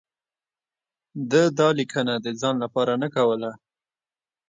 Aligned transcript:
ده 1.31 1.43
دا 1.59 1.67
لیکنه 1.79 2.13
د 2.25 2.27
ځان 2.41 2.55
لپاره 2.63 2.93
نه 3.03 3.07
کوله. 3.15 3.51